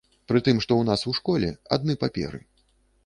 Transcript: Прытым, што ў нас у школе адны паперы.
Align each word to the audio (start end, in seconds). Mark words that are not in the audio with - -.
Прытым, 0.29 0.61
што 0.65 0.73
ў 0.77 0.83
нас 0.89 1.03
у 1.11 1.13
школе 1.19 1.49
адны 1.77 1.93
паперы. 2.05 2.39